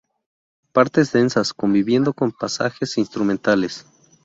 Partes 0.71 1.11
densas, 1.11 1.53
conviviendo 1.53 2.11
con 2.13 2.31
pasajes 2.31 2.97
instrumentales. 2.97 3.85